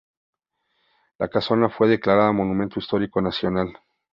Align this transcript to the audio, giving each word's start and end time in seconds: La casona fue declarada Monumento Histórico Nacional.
La 1.19 1.27
casona 1.27 1.69
fue 1.69 1.87
declarada 1.87 2.31
Monumento 2.31 2.79
Histórico 2.79 3.21
Nacional. 3.21 3.71